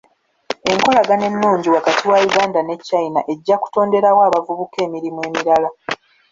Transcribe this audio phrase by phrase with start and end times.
[0.71, 5.69] Enkolagana ennungi wakati wa Uganda ne China ejja kutonderawo abavubuka emirimu emirala.